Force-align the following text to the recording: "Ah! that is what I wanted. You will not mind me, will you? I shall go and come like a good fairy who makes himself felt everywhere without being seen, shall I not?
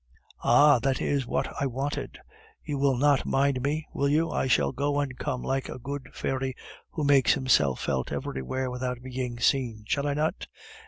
"Ah! 0.43 0.79
that 0.79 0.99
is 0.99 1.27
what 1.27 1.47
I 1.61 1.67
wanted. 1.67 2.17
You 2.63 2.79
will 2.79 2.97
not 2.97 3.23
mind 3.23 3.61
me, 3.61 3.85
will 3.93 4.09
you? 4.09 4.31
I 4.31 4.47
shall 4.47 4.71
go 4.71 4.99
and 4.99 5.15
come 5.15 5.43
like 5.43 5.69
a 5.69 5.77
good 5.77 6.09
fairy 6.11 6.55
who 6.89 7.03
makes 7.03 7.35
himself 7.35 7.79
felt 7.81 8.11
everywhere 8.11 8.71
without 8.71 9.03
being 9.03 9.39
seen, 9.39 9.83
shall 9.87 10.07
I 10.07 10.15
not? 10.15 10.47